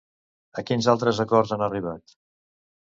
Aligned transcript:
A 0.61 0.63
quins 0.69 0.89
altres 0.95 1.21
acords 1.27 1.55
han 1.59 1.67
arribat? 1.69 2.21